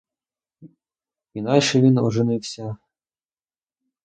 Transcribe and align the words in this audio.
І 1.33 1.39
навіщо 1.41 1.81
він 1.81 1.97
оженився! 1.97 2.77